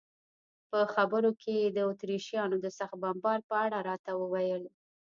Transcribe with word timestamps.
په 0.69 0.79
خبرو 0.93 1.31
کې 1.41 1.51
یې 1.61 1.67
د 1.77 1.79
اتریشیانو 1.91 2.55
د 2.63 2.67
سخت 2.77 2.95
بمبار 3.03 3.39
په 3.49 3.55
اړه 3.65 3.77
راته 3.89 4.11
وویل. 4.21 4.63